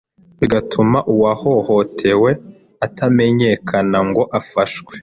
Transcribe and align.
bigatuma 0.39 0.97
uwahohotewe 1.13 2.29
atamenyekana 2.85 3.97
ngo 4.07 4.23
afashwe. 4.39 4.93